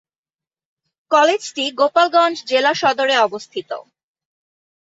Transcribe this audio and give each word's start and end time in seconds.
কলেজটি 1.11 1.63
গোপালগঞ্জ 1.79 2.35
জেলা 2.47 2.71
সদরে 2.73 3.15
অবস্থিত। 3.17 3.69